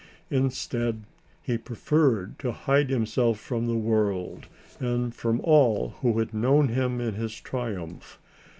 Instead 0.31 1.03
he 1.43 1.59
preferred 1.59 2.39
to 2.39 2.51
hide 2.51 2.89
himself 2.89 3.37
from 3.39 3.67
the 3.67 3.77
world 3.77 4.47
and 4.79 5.13
from 5.13 5.39
all 5.43 5.89
who 6.01 6.17
had 6.17 6.33
known 6.33 6.69
him 6.69 6.99
in 6.99 7.13
his 7.13 7.39
triumph. 7.39 8.17